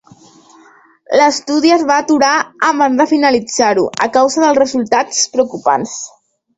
L'estudi 1.21 1.73
es 1.75 1.83
va 1.91 1.99
aturar 2.05 2.33
abans 2.71 2.99
de 3.05 3.09
finalitzar-lo 3.13 3.87
a 4.09 4.11
causa 4.19 4.45
dels 4.47 4.63
resultats 4.65 5.25
preocupants. 5.39 5.99